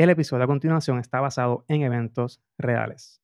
El 0.00 0.08
episodio 0.08 0.44
a 0.44 0.46
continuación 0.46 0.98
está 0.98 1.20
basado 1.20 1.66
en 1.68 1.82
eventos 1.82 2.40
reales. 2.56 3.20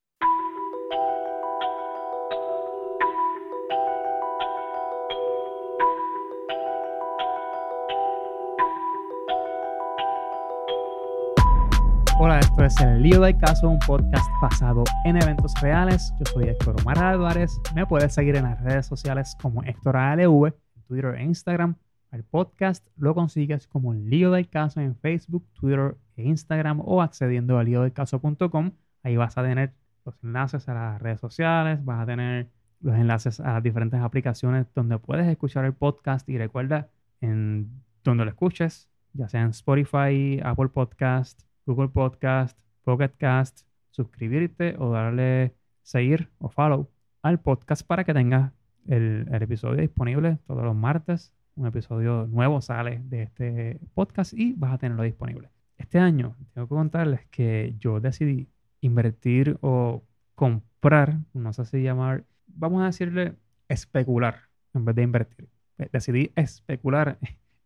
Hola, 12.18 12.40
esto 12.40 12.62
es 12.62 12.78
El 12.82 13.02
Lío 13.02 13.22
del 13.22 13.38
Caso, 13.38 13.70
un 13.70 13.78
podcast 13.78 14.30
basado 14.42 14.84
en 15.06 15.16
eventos 15.16 15.54
reales. 15.62 16.12
Yo 16.18 16.26
soy 16.26 16.48
Héctor 16.50 16.76
Omar 16.82 16.98
Álvarez. 16.98 17.58
Me 17.74 17.86
puedes 17.86 18.12
seguir 18.12 18.36
en 18.36 18.42
las 18.42 18.62
redes 18.62 18.84
sociales 18.84 19.34
como 19.40 19.62
Héctor 19.62 19.96
ALV, 19.96 20.48
en 20.48 20.82
Twitter 20.86 21.14
e 21.14 21.24
Instagram. 21.24 21.76
El 22.12 22.22
podcast 22.22 22.86
lo 22.98 23.14
consigues 23.14 23.66
como 23.66 23.94
El 23.94 24.10
Lío 24.10 24.30
del 24.30 24.50
Caso 24.50 24.82
en 24.82 24.94
Facebook, 24.94 25.46
Twitter 25.54 25.96
Instagram 26.24 26.80
o 26.84 27.02
accediendo 27.02 27.58
a 27.58 27.64
líodelcaso.com. 27.64 28.72
Ahí 29.02 29.16
vas 29.16 29.36
a 29.38 29.42
tener 29.42 29.72
los 30.04 30.14
enlaces 30.22 30.68
a 30.68 30.74
las 30.74 31.02
redes 31.02 31.20
sociales, 31.20 31.84
vas 31.84 32.02
a 32.02 32.06
tener 32.06 32.48
los 32.80 32.94
enlaces 32.94 33.40
a 33.40 33.54
las 33.54 33.62
diferentes 33.62 34.00
aplicaciones 34.00 34.66
donde 34.74 34.98
puedes 34.98 35.26
escuchar 35.26 35.64
el 35.64 35.72
podcast 35.72 36.28
y 36.28 36.38
recuerda 36.38 36.88
en 37.20 37.82
donde 38.04 38.24
lo 38.24 38.30
escuches, 38.30 38.88
ya 39.12 39.28
sea 39.28 39.42
en 39.42 39.50
Spotify, 39.50 40.40
Apple 40.44 40.68
Podcast, 40.68 41.42
Google 41.66 41.88
Podcast, 41.88 42.58
Pocket 42.84 43.12
Cast, 43.18 43.66
suscribirte 43.90 44.76
o 44.78 44.90
darle 44.90 45.54
seguir 45.82 46.28
o 46.38 46.48
follow 46.48 46.88
al 47.22 47.40
podcast 47.40 47.84
para 47.86 48.04
que 48.04 48.14
tengas 48.14 48.52
el, 48.86 49.26
episodio 49.32 49.80
disponible 49.80 50.38
todos 50.46 50.62
los 50.62 50.76
martes. 50.76 51.32
Un 51.56 51.66
episodio 51.66 52.26
nuevo 52.26 52.60
sale 52.60 53.00
de 53.04 53.22
este 53.22 53.80
podcast 53.94 54.34
y 54.34 54.52
vas 54.52 54.74
a 54.74 54.78
tenerlo 54.78 55.02
disponible. 55.02 55.55
Este 55.76 55.98
año 55.98 56.36
tengo 56.54 56.66
que 56.66 56.74
contarles 56.74 57.26
que 57.26 57.74
yo 57.78 58.00
decidí 58.00 58.48
invertir 58.80 59.58
o 59.60 60.04
comprar, 60.34 61.18
no 61.32 61.52
sé 61.52 61.64
si 61.64 61.82
llamar, 61.82 62.24
vamos 62.46 62.82
a 62.82 62.86
decirle 62.86 63.34
especular 63.68 64.42
en 64.74 64.84
vez 64.84 64.94
de 64.96 65.02
invertir. 65.02 65.48
Decidí 65.92 66.32
especular 66.36 67.18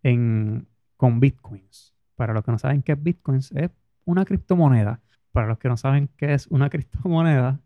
en, 0.03 0.67
con 0.97 1.21
bitcoins. 1.21 1.95
Para 2.17 2.35
los 2.35 2.45
que 2.45 2.53
no 2.53 2.59
saben 2.59 2.83
qué 2.83 2.93
es 2.93 3.03
bitcoins, 3.03 3.53
es 3.53 3.71
una 4.05 4.25
criptomoneda. 4.25 5.01
Para 5.33 5.47
los 5.47 5.59
que 5.59 5.69
no 5.69 5.77
saben 5.77 6.09
qué 6.17 6.35
es 6.35 6.47
una 6.49 6.71
criptomoneda, 6.71 7.61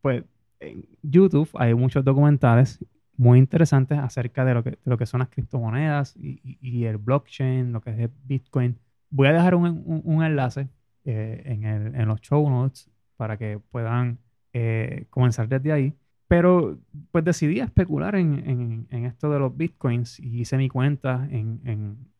pues 0.00 0.24
en 0.60 0.86
YouTube 1.02 1.48
hay 1.54 1.74
muchos 1.74 2.04
documentales 2.04 2.80
muy 3.18 3.38
interesantes 3.38 3.98
acerca 3.98 4.44
de 4.44 4.54
lo 4.54 4.62
que, 4.62 4.78
lo 4.84 4.96
que 4.96 5.04
son 5.04 5.18
las 5.18 5.28
criptomonedas 5.28 6.16
y, 6.16 6.84
el 6.84 6.98
blockchain, 6.98 7.72
lo 7.72 7.80
que 7.80 8.04
es 8.04 8.10
Bitcoin. 8.24 8.78
Voy 9.10 9.28
a 9.28 9.32
dejar 9.32 9.54
un, 9.54 10.22
enlace 10.22 10.68
eh, 11.04 11.42
en, 11.46 12.08
los 12.08 12.20
show 12.20 12.48
notes 12.48 12.90
para 13.16 13.36
que 13.36 13.58
puedan 13.70 14.18
eh, 14.52 15.06
comenzar 15.10 15.48
desde 15.48 15.72
ahí. 15.72 15.94
Pero 16.28 16.78
pues 17.10 17.24
decidí 17.24 17.60
especular 17.60 18.14
en, 18.14 18.86
esto 18.90 19.30
de 19.30 19.38
los 19.38 19.56
bitcoins 19.56 20.20
y 20.20 20.40
hice 20.40 20.58
mi 20.58 20.68
cuenta 20.68 21.26
en, 21.30 22.10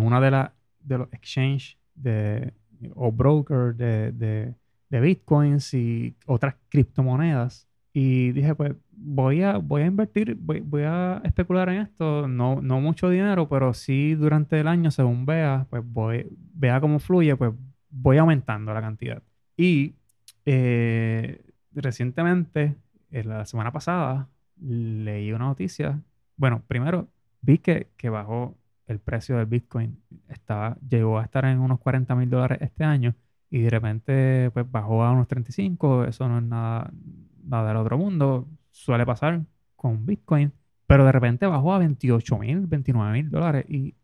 una 0.00 0.20
de, 0.20 0.30
las 0.30 0.50
de 0.80 0.98
los 0.98 1.12
exchanges 1.12 1.76
de, 1.94 2.54
o 2.94 3.12
broker 3.12 3.74
de, 3.74 4.12
de, 4.12 5.00
bitcoins 5.00 5.74
y 5.74 6.16
otras 6.26 6.56
criptomonedas. 6.70 7.68
Y 7.92 8.32
dije, 8.32 8.54
pues 8.54 8.74
voy 8.92 9.42
a, 9.42 9.56
voy 9.56 9.82
a 9.82 9.86
invertir, 9.86 10.36
voy, 10.36 10.82
a 10.84 11.20
especular 11.24 11.68
en 11.70 11.82
esto, 11.82 12.28
no, 12.28 12.60
no 12.62 12.80
mucho 12.80 13.08
dinero, 13.10 13.48
pero 13.48 13.74
sí 13.74 14.14
durante 14.14 14.60
el 14.60 14.68
año, 14.68 14.90
según 14.90 15.26
vea, 15.26 15.66
pues 15.70 15.82
voy, 15.84 16.28
vea 16.54 16.80
cómo 16.80 17.00
fluye, 17.00 17.34
pues 17.36 17.52
voy 17.90 18.18
aumentando 18.18 18.72
la 18.72 18.80
cantidad. 18.80 19.22
Y 19.56 19.94
eh, 20.46 21.42
recientemente, 21.72 22.76
en 23.10 23.28
la 23.28 23.44
semana 23.44 23.72
pasada, 23.72 24.28
leí 24.60 25.32
una 25.32 25.46
noticia. 25.46 26.00
Bueno, 26.36 26.62
primero 26.68 27.08
vi 27.42 27.58
que, 27.58 27.88
que 27.96 28.08
bajó 28.08 28.56
el 28.90 28.98
precio 28.98 29.36
del 29.36 29.46
Bitcoin 29.46 30.02
estaba, 30.28 30.76
llegó 30.88 31.18
a 31.18 31.24
estar 31.24 31.44
en 31.44 31.60
unos 31.60 31.78
40 31.78 32.14
mil 32.16 32.28
dólares 32.28 32.58
este 32.60 32.82
año 32.82 33.14
y 33.48 33.60
de 33.60 33.70
repente 33.70 34.50
pues 34.52 34.70
bajó 34.70 35.04
a 35.04 35.12
unos 35.12 35.28
35, 35.28 36.04
eso 36.04 36.28
no 36.28 36.38
es 36.38 36.44
nada, 36.44 36.90
nada 37.44 37.68
del 37.68 37.76
otro 37.76 37.98
mundo, 37.98 38.48
suele 38.70 39.06
pasar 39.06 39.42
con 39.76 40.04
Bitcoin, 40.06 40.52
pero 40.86 41.04
de 41.04 41.12
repente 41.12 41.46
bajó 41.46 41.74
a 41.74 41.78
28 41.78 42.38
mil, 42.38 42.66
29 42.66 43.12
mil 43.12 43.30
dólares 43.30 43.64
y, 43.68 43.94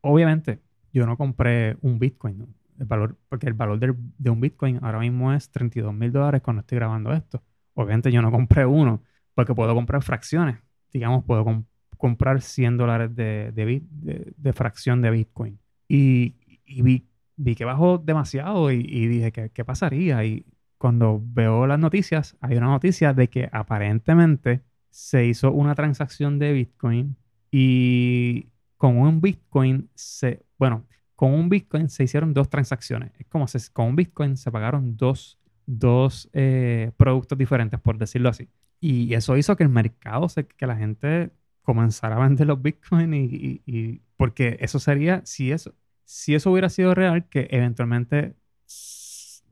obviamente 0.00 0.60
yo 0.92 1.06
no 1.06 1.16
compré 1.16 1.76
un 1.80 1.98
Bitcoin, 1.98 2.46
el 2.78 2.86
valor, 2.86 3.16
porque 3.28 3.46
el 3.46 3.54
valor 3.54 3.78
de, 3.78 4.30
un 4.30 4.40
Bitcoin 4.40 4.78
ahora 4.82 5.00
mismo 5.00 5.32
es 5.32 5.50
32 5.50 5.92
mil 5.94 6.12
dólares 6.12 6.42
cuando 6.42 6.60
estoy 6.60 6.76
grabando 6.76 7.12
esto. 7.12 7.42
Obviamente 7.74 8.10
yo 8.12 8.22
no 8.22 8.30
compré 8.30 8.64
uno 8.66 9.02
porque 9.34 9.54
puedo 9.54 9.74
comprar 9.74 10.02
fracciones, 10.02 10.58
digamos, 10.92 11.24
puedo 11.24 11.44
comprar 11.44 11.74
comprar 12.04 12.42
100 12.42 12.76
dólares 12.76 13.16
de, 13.16 13.50
de, 13.52 14.52
fracción 14.52 15.00
de 15.00 15.10
Bitcoin. 15.10 15.58
Y, 15.88 16.34
vi, 16.82 17.08
vi, 17.34 17.54
que 17.54 17.64
bajó 17.64 17.96
demasiado 17.96 18.70
y, 18.70 19.06
dije, 19.06 19.32
¿qué, 19.32 19.48
¿qué, 19.48 19.64
pasaría? 19.64 20.22
Y 20.22 20.44
cuando 20.84 21.18
veo 21.24 21.66
las 21.66 21.78
noticias, 21.78 22.36
hay 22.42 22.58
una 22.58 22.66
noticia 22.66 23.14
de 23.14 23.28
que 23.30 23.48
aparentemente 23.52 24.60
se 24.90 25.24
hizo 25.24 25.50
una 25.50 25.74
transacción 25.74 26.38
de 26.38 26.52
Bitcoin 26.52 27.16
y 27.50 28.48
con 28.76 28.98
un 28.98 29.22
Bitcoin 29.22 29.88
se, 29.94 30.44
bueno, 30.58 30.84
con 31.16 31.32
un 31.32 31.48
Bitcoin 31.48 31.88
se 31.88 32.04
hicieron 32.04 32.34
dos 32.34 32.50
transacciones. 32.50 33.12
Es 33.18 33.26
como 33.28 33.48
si 33.48 33.58
con 33.72 33.86
un 33.86 33.96
Bitcoin 33.96 34.36
se 34.36 34.52
pagaron 34.52 34.94
dos, 34.98 35.38
dos 35.64 36.28
eh, 36.34 36.92
productos 36.98 37.38
diferentes, 37.38 37.80
por 37.80 37.96
decirlo 37.96 38.28
así. 38.28 38.50
Y 38.78 39.14
eso 39.14 39.38
hizo 39.38 39.56
que 39.56 39.62
el 39.62 39.70
mercado, 39.70 40.28
se, 40.28 40.44
que 40.44 40.66
la 40.66 40.76
gente 40.76 41.30
comenzar 41.62 42.12
a 42.12 42.18
vender 42.18 42.46
los 42.46 42.60
Bitcoin 42.60 43.14
y, 43.14 44.02
porque 44.18 44.58
eso 44.60 44.78
sería, 44.78 45.22
si 45.24 45.50
eso, 45.50 45.72
si 46.04 46.34
eso 46.34 46.50
hubiera 46.50 46.68
sido 46.68 46.94
real, 46.94 47.26
que 47.30 47.48
eventualmente 47.50 48.34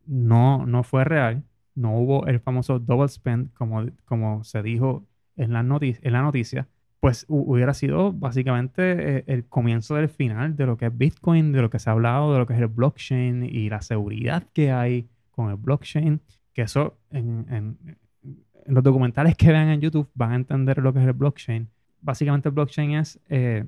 no, 0.07 0.67
no 0.67 0.83
fue 0.83 1.05
real, 1.05 1.45
no 1.75 1.97
hubo 1.97 2.27
el 2.27 2.41
famoso 2.41 2.79
double 2.79 3.09
spend 3.09 3.53
como, 3.55 3.87
como 4.05 4.45
se 4.45 4.63
dijo 4.63 5.05
en 5.37 5.53
la, 5.53 5.61
en 5.61 6.13
la 6.13 6.23
noticia, 6.23 6.69
pues 7.01 7.25
hubiera 7.29 7.75
sido 7.75 8.13
básicamente 8.13 9.19
eh, 9.19 9.25
el 9.27 9.45
comienzo 9.47 9.97
del 9.97 10.09
final 10.09 10.55
de 10.55 10.67
lo 10.67 10.77
que 10.77 10.87
es 10.87 10.97
Bitcoin, 10.97 11.51
de 11.53 11.63
lo 11.63 11.71
que 11.71 11.79
se 11.79 11.91
ha 11.91 11.95
hablado, 11.95 12.33
de 12.33 12.39
lo 12.39 12.47
que 12.47 12.53
es 12.53 12.61
el 12.61 12.69
blockchain 12.69 13.45
y 13.45 13.69
la 13.69 13.83
seguridad 13.83 14.45
que 14.53 14.71
hay 14.71 15.09
con 15.31 15.51
el 15.51 15.57
blockchain, 15.57 16.21
que 16.53 16.63
eso 16.63 16.97
en, 17.11 17.47
en 17.51 17.97
los 18.67 18.85
documentales 18.85 19.37
que 19.37 19.49
vean 19.49 19.69
en 19.69 19.81
YouTube 19.81 20.09
van 20.15 20.33
a 20.33 20.37
entender 20.37 20.79
lo 20.79 20.93
que 20.93 21.01
es 21.01 21.07
el 21.07 21.13
blockchain. 21.13 21.69
Básicamente 22.01 22.49
el 22.49 22.55
blockchain 22.55 22.93
es 22.93 23.21
eh, 23.29 23.65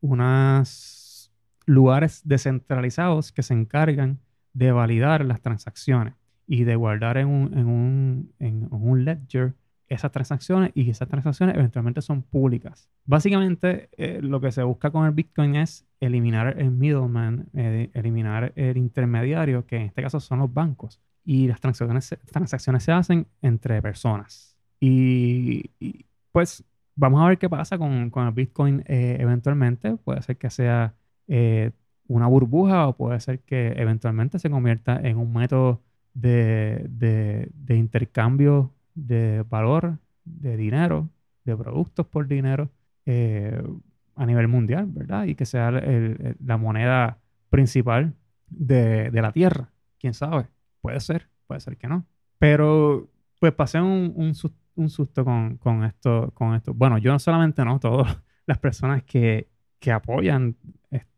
unos 0.00 1.30
lugares 1.66 2.22
descentralizados 2.24 3.32
que 3.32 3.42
se 3.42 3.54
encargan 3.54 4.18
de 4.52 4.72
validar 4.72 5.24
las 5.24 5.40
transacciones 5.40 6.14
y 6.46 6.64
de 6.64 6.76
guardar 6.76 7.16
en 7.18 7.28
un, 7.28 8.32
en 8.38 8.68
un, 8.70 9.04
ledger 9.04 9.54
esas 9.88 10.10
transacciones 10.12 10.70
y 10.74 10.88
esas 10.90 11.08
transacciones 11.08 11.56
eventualmente 11.56 12.02
son 12.02 12.22
públicas. 12.22 12.88
Básicamente 13.04 13.88
eh, 13.96 14.20
lo 14.22 14.40
que 14.40 14.52
se 14.52 14.62
busca 14.62 14.90
con 14.90 15.06
el 15.06 15.12
Bitcoin 15.12 15.56
es 15.56 15.86
eliminar 16.00 16.56
el 16.58 16.70
middleman, 16.70 17.48
eh, 17.54 17.90
eliminar 17.94 18.52
el 18.56 18.76
intermediario, 18.76 19.66
que 19.66 19.76
en 19.76 19.82
este 19.82 20.02
caso 20.02 20.20
son 20.20 20.40
los 20.40 20.52
bancos. 20.52 21.00
Y 21.24 21.48
las 21.48 21.60
transacciones, 21.60 22.16
transacciones 22.30 22.82
se 22.82 22.92
hacen 22.92 23.26
entre 23.42 23.82
personas. 23.82 24.56
y 24.80 25.70
pues 26.32 26.64
vamos 27.00 27.22
a 27.22 27.28
ver 27.28 27.38
qué 27.38 27.48
pasa 27.48 27.78
con, 27.78 28.12
el 28.14 28.32
Bitcoin 28.32 28.84
eh, 28.86 29.16
eventualmente. 29.18 29.96
Puede 29.96 30.22
ser 30.22 30.36
que 30.36 30.50
sea 30.50 30.94
eh, 31.26 31.72
una 32.10 32.26
burbuja 32.26 32.88
o 32.88 32.96
puede 32.96 33.20
ser 33.20 33.38
que 33.40 33.72
eventualmente 33.76 34.40
se 34.40 34.50
convierta 34.50 35.00
en 35.00 35.16
un 35.16 35.32
método 35.32 35.80
de, 36.12 37.48
intercambio 37.68 38.72
de 38.96 39.44
valor, 39.48 39.98
de 40.24 40.56
dinero, 40.56 41.08
de 41.44 41.56
productos 41.56 42.06
por 42.06 42.26
dinero 42.26 42.68
eh, 43.06 43.62
a 44.16 44.26
nivel 44.26 44.48
mundial, 44.48 44.86
¿verdad? 44.88 45.24
Y 45.26 45.36
que 45.36 45.46
sea 45.46 45.70
la 45.70 46.56
moneda 46.56 47.18
principal 47.48 48.12
de, 48.48 49.10
la 49.12 49.30
Tierra. 49.30 49.70
¿Quién 49.98 50.12
sabe? 50.12 50.46
Puede 50.80 50.98
ser, 50.98 51.28
puede 51.46 51.60
ser 51.60 51.76
que 51.76 51.86
no. 51.86 52.04
Pero 52.38 53.08
pues 53.38 53.52
pasé 53.52 53.80
un, 53.80 54.12
un, 54.16 54.32
un 54.74 54.90
susto 54.90 55.24
con, 55.24 55.58
con, 55.58 55.84
esto, 55.84 56.32
con 56.34 56.56
esto. 56.56 56.74
Bueno, 56.74 56.98
yo 56.98 57.12
no 57.12 57.20
solamente 57.20 57.64
no, 57.64 57.78
todas 57.78 58.18
las 58.46 58.58
personas 58.58 59.04
que, 59.04 59.48
que 59.78 59.92
apoyan 59.92 60.56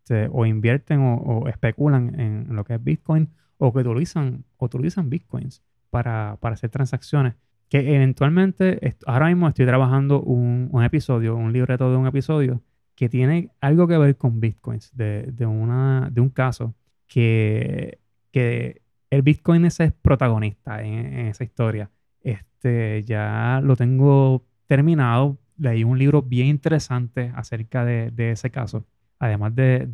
este, 0.03 0.29
o 0.33 0.45
invierten 0.47 1.01
o, 1.01 1.49
especulan 1.49 2.19
en 2.19 2.57
lo 2.57 2.65
que 2.65 2.75
es 2.75 2.83
Bitcoin 2.83 3.31
o 3.59 3.73
que 3.73 3.81
utilizan, 3.81 4.45
utilizan 4.59 5.09
Bitcoins 5.09 5.63
para, 5.91 6.37
para 6.41 6.55
hacer 6.55 6.71
transacciones. 6.71 7.35
Que 7.69 7.95
eventualmente, 7.95 8.97
ahora 9.07 9.29
mismo 9.29 9.49
estoy 9.49 9.65
trabajando 9.65 10.21
un, 10.21 10.69
un, 10.73 10.83
episodio, 10.83 11.37
un 11.37 11.53
libreto 11.53 11.91
de 11.91 11.97
un 11.97 12.07
episodio 12.07 12.61
que 12.95 13.09
tiene 13.09 13.51
algo 13.61 13.89
que 13.89 13.97
ver 13.97 14.17
con 14.17 14.41
Bitcoins, 14.41 14.95
de, 14.95 15.31
de, 15.33 15.47
una, 15.47 16.11
de 16.13 16.21
un 16.21 16.29
caso 16.29 16.75
que, 17.07 17.99
que 18.31 18.83
el 19.11 19.23
Bitcoin 19.23 19.65
ese 19.67 19.85
es 19.85 19.93
protagonista 19.93 20.83
en, 20.83 21.27
esa 21.29 21.45
historia. 21.45 21.91
Este, 22.21 23.03
ya 23.05 23.61
lo 23.63 23.77
tengo 23.77 24.45
terminado. 24.67 25.39
Leí 25.57 25.85
un 25.85 25.99
libro 25.99 26.23
bien 26.23 26.47
interesante 26.47 27.31
acerca 27.35 27.85
de, 27.85 28.31
ese 28.33 28.51
caso, 28.51 28.87
además 29.23 29.55
de, 29.55 29.87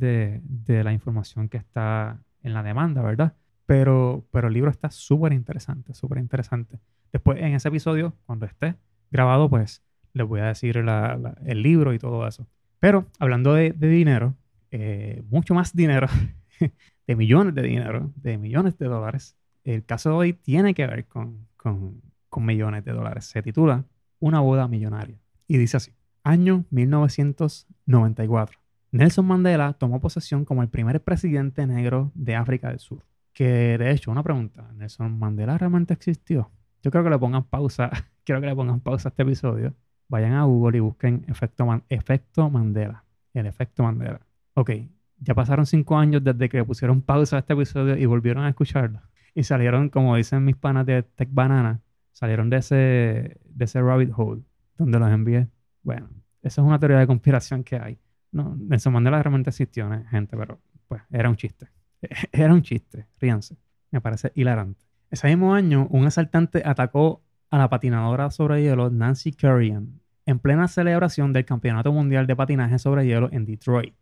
de, 0.42 0.82
la 0.82 0.92
información 0.94 1.50
que 1.50 1.58
está 1.58 2.18
en 2.42 2.54
la 2.54 2.62
demanda, 2.62 3.02
¿verdad? 3.02 3.34
Pero, 3.66 4.24
pero 4.30 4.48
el 4.48 4.54
libro 4.54 4.70
está 4.70 4.90
súper 4.90 5.34
interesante, 5.34 5.92
súper 5.92 6.16
interesante. 6.16 6.78
Después, 7.12 7.38
en 7.38 7.52
ese 7.52 7.68
episodio, 7.68 8.14
cuando 8.24 8.46
esté 8.46 8.76
grabado, 9.10 9.50
pues 9.50 9.82
les 10.14 10.26
voy 10.26 10.40
a 10.40 10.46
decir 10.46 10.78
el 10.78 11.62
libro 11.62 11.92
y 11.92 11.98
todo 11.98 12.26
eso. 12.26 12.46
Pero 12.80 13.04
hablando 13.18 13.52
de, 13.52 13.72
dinero, 13.72 14.34
eh, 14.70 15.22
mucho 15.28 15.52
más 15.52 15.76
dinero, 15.76 16.06
de 17.06 17.14
millones 17.14 17.54
de 17.54 17.62
dinero, 17.62 18.10
de 18.16 18.38
millones 18.38 18.78
de 18.78 18.86
dólares, 18.86 19.36
el 19.62 19.84
caso 19.84 20.08
de 20.08 20.16
hoy 20.16 20.32
tiene 20.32 20.72
que 20.72 20.86
ver 20.86 21.04
con, 21.04 21.46
con, 21.58 22.00
con 22.30 22.46
millones 22.46 22.82
de 22.82 22.92
dólares. 22.92 23.26
Se 23.26 23.42
titula 23.42 23.84
Una 24.20 24.40
boda 24.40 24.68
millonaria. 24.68 25.20
Y 25.46 25.58
dice 25.58 25.76
así, 25.76 25.92
año 26.24 26.64
1994. 26.70 28.58
Nelson 28.90 29.26
Mandela 29.26 29.72
tomó 29.74 30.00
posesión 30.00 30.44
como 30.44 30.62
el 30.62 30.68
primer 30.68 31.02
presidente 31.02 31.66
negro 31.66 32.10
de 32.14 32.36
África 32.36 32.68
del 32.68 32.78
Sur. 32.78 33.04
Que 33.32 33.78
de 33.78 33.90
hecho, 33.90 34.10
una 34.10 34.22
pregunta, 34.22 34.70
¿Nelson 34.74 35.18
Mandela 35.18 35.58
realmente 35.58 35.94
existió? 35.94 36.50
Yo 36.82 36.90
creo 36.90 37.04
que 37.04 37.10
le 37.10 37.18
pongan 37.18 37.44
pausa, 37.44 37.90
quiero 38.24 38.40
que 38.40 38.46
le 38.46 38.56
pongan 38.56 38.80
pausa 38.80 39.08
a 39.08 39.10
este 39.10 39.22
episodio 39.22 39.74
vayan 40.08 40.32
a 40.32 40.44
Google 40.44 40.78
y 40.78 40.80
busquen 40.80 41.24
efecto, 41.28 41.82
efecto 41.88 42.50
Mandela. 42.50 43.04
El 43.34 43.46
efecto 43.46 43.82
Mandela. 43.82 44.20
Ok, 44.54 44.70
ya 45.18 45.34
pasaron 45.34 45.66
cinco 45.66 45.96
años 45.96 46.24
desde 46.24 46.48
que 46.48 46.64
pusieron 46.64 47.02
pausa 47.02 47.36
a 47.36 47.38
este 47.40 47.52
episodio 47.52 47.96
y 47.96 48.06
volvieron 48.06 48.44
a 48.44 48.48
escucharlo. 48.48 49.02
Y 49.34 49.44
salieron, 49.44 49.90
como 49.90 50.16
dicen 50.16 50.44
mis 50.44 50.56
panas 50.56 50.86
de 50.86 51.02
Tech 51.02 51.28
Banana, 51.30 51.80
salieron 52.12 52.50
de 52.50 52.56
ese, 52.56 52.74
de 53.44 53.64
ese 53.64 53.80
rabbit 53.80 54.10
hole 54.16 54.42
donde 54.76 54.98
los 54.98 55.10
envié. 55.10 55.48
Bueno, 55.82 56.08
esa 56.42 56.62
es 56.62 56.66
una 56.66 56.78
teoría 56.78 56.98
de 56.98 57.06
conspiración 57.06 57.62
que 57.62 57.76
hay. 57.76 57.98
No, 58.32 58.56
Nelson 58.56 58.92
Mandela 58.92 59.22
realmente 59.22 59.50
existió, 59.50 59.88
gente, 60.10 60.36
pero 60.36 60.60
pues 60.86 61.02
era 61.10 61.28
un 61.28 61.36
chiste. 61.36 61.68
Era 62.32 62.52
un 62.52 62.62
chiste, 62.62 63.06
ríanse. 63.18 63.56
Me 63.90 64.00
parece 64.00 64.30
hilarante. 64.36 64.84
Ese 65.10 65.26
mismo 65.26 65.54
año, 65.54 65.88
un 65.90 66.06
asaltante 66.06 66.62
atacó 66.64 67.22
a 67.50 67.58
la 67.58 67.68
patinadora 67.68 68.30
sobre 68.30 68.62
hielo 68.62 68.88
Nancy 68.90 69.32
Kerrigan 69.32 70.00
en 70.28 70.38
plena 70.40 70.68
celebración 70.68 71.32
del 71.32 71.46
Campeonato 71.46 71.90
Mundial 71.90 72.26
de 72.26 72.36
Patinaje 72.36 72.78
sobre 72.78 73.06
Hielo 73.06 73.30
en 73.32 73.46
Detroit. 73.46 73.96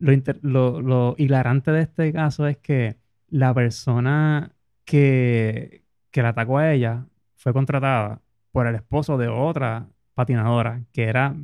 Lo, 0.00 1.14
hilarante 1.16 1.70
de 1.70 1.82
este 1.82 2.12
caso 2.12 2.48
es 2.48 2.56
que 2.56 2.96
la 3.28 3.54
persona 3.54 4.50
que, 4.84 5.84
que 6.10 6.22
la 6.22 6.30
atacó 6.30 6.58
a 6.58 6.72
ella 6.72 7.06
fue 7.36 7.52
contratada 7.52 8.20
por 8.50 8.66
el 8.66 8.74
esposo 8.74 9.16
de 9.16 9.28
otra 9.28 9.86
patinadora 10.14 10.82
que 10.92 11.04
era 11.04 11.36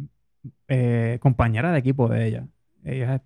eh, 0.69 1.19
compañera 1.21 1.73
de 1.73 1.79
equipo 1.79 2.09
de 2.09 2.27
ella. 2.27 2.47
Ellas 2.85 3.21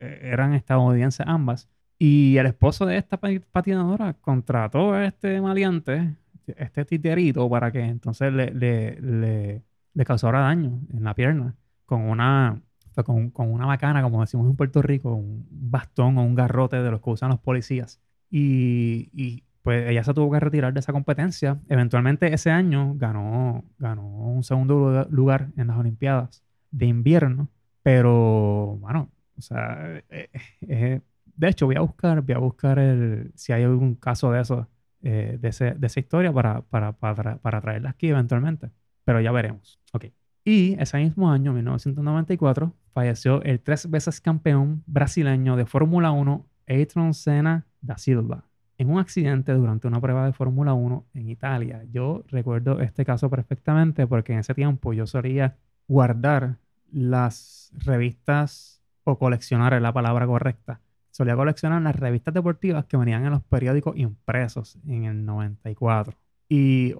eh, 0.00 0.20
eran 0.22 0.54
estadounidenses 0.54 1.26
ambas. 1.26 1.68
Y 1.98 2.38
el 2.38 2.46
esposo 2.46 2.86
de 2.86 2.96
esta 2.96 3.18
patinadora 3.18 4.14
contrató 4.14 4.94
a 4.94 5.04
este 5.04 5.40
maleante 5.40 6.16
este 6.46 6.84
titerito 6.84 7.48
para 7.48 7.70
que 7.70 7.80
entonces 7.80 8.32
le, 8.32 8.52
le, 8.52 9.62
le, 9.94 10.04
causara 10.04 10.40
daño 10.40 10.80
en 10.92 11.04
la 11.04 11.14
pierna 11.14 11.54
con 11.84 12.02
una, 12.02 12.60
con, 13.04 13.30
con, 13.30 13.52
una 13.52 13.66
bacana, 13.66 14.02
como 14.02 14.22
decimos 14.22 14.48
en 14.48 14.56
Puerto 14.56 14.82
Rico, 14.82 15.14
un 15.14 15.46
bastón 15.50 16.18
o 16.18 16.22
un 16.22 16.34
garrote 16.34 16.82
de 16.82 16.90
los 16.90 17.00
que 17.00 17.10
usan 17.10 17.28
los 17.30 17.38
policías. 17.38 18.00
Y, 18.30 19.10
y 19.12 19.44
pues 19.62 19.90
ella 19.90 20.02
se 20.02 20.14
tuvo 20.14 20.32
que 20.32 20.40
retirar 20.40 20.72
de 20.72 20.80
esa 20.80 20.92
competencia. 20.92 21.60
Eventualmente 21.68 22.32
ese 22.32 22.50
año 22.50 22.94
ganó, 22.96 23.64
ganó 23.78 24.06
un 24.06 24.42
segundo 24.42 25.06
lugar 25.10 25.50
en 25.56 25.66
las 25.66 25.76
Olimpiadas 25.76 26.42
de 26.70 26.86
invierno, 26.86 27.48
pero 27.82 28.76
bueno, 28.80 29.10
o 29.38 29.42
sea, 29.42 30.02
eh, 30.08 30.28
eh, 30.62 31.00
de 31.24 31.48
hecho 31.48 31.66
voy 31.66 31.76
a 31.76 31.80
buscar, 31.80 32.20
voy 32.22 32.34
a 32.34 32.38
buscar 32.38 32.78
el, 32.78 33.32
si 33.34 33.52
hay 33.52 33.62
algún 33.62 33.94
caso 33.94 34.30
de 34.32 34.40
eso 34.40 34.68
eh, 35.02 35.38
de, 35.40 35.48
esa 35.48 36.00
historia 36.00 36.30
para, 36.32 36.60
para, 36.60 36.92
para, 36.92 37.60
traerla 37.60 37.90
aquí 37.90 38.08
eventualmente. 38.08 38.70
Pero 39.04 39.20
ya 39.20 39.32
veremos. 39.32 39.80
Ok. 39.92 40.06
Y 40.44 40.76
ese 40.78 40.98
mismo 40.98 41.30
año, 41.30 41.52
1994, 41.52 42.74
falleció 42.92 43.42
el 43.42 43.60
tres 43.60 43.88
veces 43.90 44.20
campeón 44.20 44.82
brasileño 44.86 45.56
de 45.56 45.64
Fórmula 45.64 46.10
1, 46.10 46.46
Ayrton 46.66 47.14
Senna 47.14 47.66
da 47.80 47.96
Silva, 47.96 48.44
en 48.76 48.90
un 48.90 48.98
accidente 48.98 49.52
durante 49.52 49.86
una 49.86 50.00
prueba 50.00 50.26
de 50.26 50.32
Fórmula 50.32 50.74
1 50.74 51.06
en 51.14 51.28
Italia. 51.30 51.82
Yo 51.90 52.24
recuerdo 52.28 52.80
este 52.80 53.04
caso 53.04 53.30
perfectamente 53.30 54.06
porque 54.06 54.34
en 54.34 54.40
ese 54.40 54.54
tiempo 54.54 54.92
yo 54.92 55.06
solía 55.06 55.56
guardar 55.90 56.56
las 56.92 57.72
revistas 57.84 58.82
o 59.04 59.18
coleccionar 59.18 59.74
es 59.74 59.82
la 59.82 59.92
palabra 59.92 60.26
correcta 60.26 60.80
solía 61.10 61.36
coleccionar 61.36 61.82
las 61.82 61.96
revistas 61.96 62.32
deportivas 62.32 62.86
que 62.86 62.96
venían 62.96 63.24
en 63.24 63.32
los 63.32 63.42
periódicos 63.42 63.96
impresos 63.96 64.78
en 64.86 65.04
el 65.04 65.24
94. 65.24 66.16
Y 66.48 66.94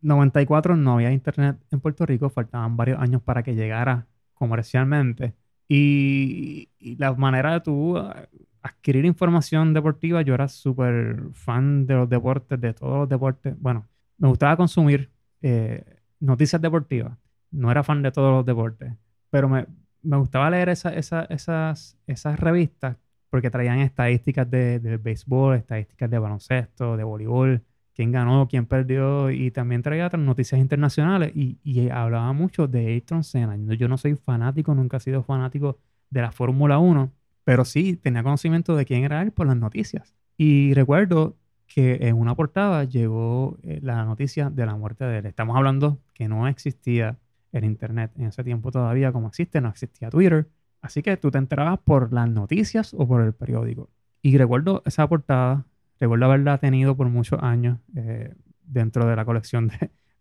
94 0.00 0.76
no 0.76 0.94
había 0.94 1.10
internet 1.10 1.56
en 1.70 1.80
Puerto 1.80 2.06
Rico, 2.06 2.30
faltaban 2.30 2.76
varios 2.76 3.00
años 3.00 3.22
para 3.22 3.42
que 3.42 3.54
llegara 3.54 4.06
comercialmente. 4.34 5.34
Y, 5.68 6.68
la 6.98 7.14
manera 7.14 7.54
de 7.54 7.60
tú 7.62 7.96
ah, 7.98 8.28
adquirir 8.62 9.04
información 9.06 9.72
deportiva, 9.74 10.22
yo 10.22 10.34
era 10.34 10.46
súper 10.46 11.30
fan 11.32 11.86
de 11.86 11.94
los 11.94 12.08
deportes, 12.08 12.60
de 12.60 12.74
todos 12.74 12.98
los 12.98 13.08
deportes. 13.08 13.60
Bueno, 13.60 13.86
me 14.18 14.28
gustaba 14.28 14.56
consumir 14.56 15.10
eh, 15.42 15.84
noticias 16.20 16.62
deportivas. 16.62 17.18
No 17.54 17.70
era 17.70 17.82
fan 17.82 18.02
de 18.02 18.12
todos 18.12 18.32
los 18.32 18.44
deportes, 18.44 18.92
pero 19.30 19.48
me, 19.48 19.66
me 20.02 20.16
gustaba 20.16 20.50
leer 20.50 20.68
esas, 20.68 20.94
esas 22.06 22.40
revistas 22.40 22.96
porque 23.30 23.50
traían 23.50 23.80
estadísticas 23.80 24.48
de, 24.48 24.78
del 24.78 24.98
béisbol, 24.98 25.56
estadísticas 25.56 26.08
de 26.08 26.18
baloncesto, 26.20 26.96
de 26.96 27.02
voleibol, 27.02 27.64
quién 27.92 28.12
ganó, 28.12 28.46
quién 28.48 28.66
perdió, 28.66 29.30
y 29.30 29.50
también 29.50 29.82
traía 29.82 30.06
otras 30.06 30.22
noticias 30.22 30.60
internacionales 30.60 31.32
y, 31.34 31.58
y 31.64 31.88
hablaba 31.88 32.32
mucho 32.32 32.68
de 32.68 32.86
Ayrton 32.86 33.24
Senna. 33.24 33.56
Yo 33.74 33.88
no 33.88 33.98
soy 33.98 34.14
fanático, 34.14 34.74
nunca 34.74 34.98
he 34.98 35.00
sido 35.00 35.22
fanático 35.24 35.78
de 36.10 36.22
la 36.22 36.30
Fórmula 36.30 36.78
1, 36.78 37.10
pero 37.42 37.64
sí 37.64 37.96
tenía 37.96 38.22
conocimiento 38.22 38.76
de 38.76 38.84
quién 38.84 39.02
era 39.02 39.20
él 39.22 39.32
por 39.32 39.48
las 39.48 39.56
noticias. 39.56 40.14
Y 40.36 40.72
recuerdo 40.74 41.36
que 41.66 41.98
en 42.02 42.16
una 42.16 42.36
portada 42.36 42.84
llegó 42.84 43.58
eh, 43.62 43.80
la 43.82 44.04
noticia 44.04 44.50
de 44.50 44.66
la 44.66 44.76
muerte 44.76 45.04
de 45.04 45.18
él. 45.18 45.26
Estamos 45.26 45.56
hablando 45.56 45.98
que 46.12 46.28
no 46.28 46.46
existía 46.46 47.18
el 47.54 47.64
Internet 47.64 48.12
en 48.16 48.26
ese 48.26 48.44
tiempo 48.44 48.70
todavía 48.70 49.12
como 49.12 49.28
existe, 49.28 49.60
no 49.60 49.68
existía 49.68 50.10
Twitter, 50.10 50.48
Así 50.84 51.02
que 51.02 51.16
tú 51.16 51.30
te 51.30 51.38
enterabas 51.38 51.80
por 51.80 52.12
las 52.12 52.28
noticias 52.28 52.92
o 52.92 53.08
por 53.08 53.22
el 53.22 53.32
periódico. 53.32 53.88
Y 54.20 54.36
recuerdo 54.36 54.82
esa 54.84 55.08
portada, 55.08 55.64
recuerdo 55.98 56.26
haberla 56.26 56.58
tenido 56.58 56.94
por 56.94 57.08
muchos 57.08 57.42
años 57.42 57.78
eh, 57.96 58.34
dentro 58.66 59.06
de 59.06 59.16
la 59.16 59.24
colección 59.24 59.70